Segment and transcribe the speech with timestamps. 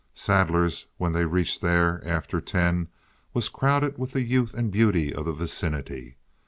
[0.15, 2.87] Saddler's, when they reached there after ten,
[3.35, 6.17] was crowded with the youth and beauty of the vicinity.